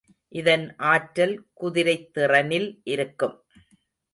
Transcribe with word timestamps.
இதன் 0.31 0.63
ஆற்றல் 0.85 1.35
குதிரைத் 1.53 2.09
திறனில் 2.13 2.81
இருக்கும். 2.85 3.37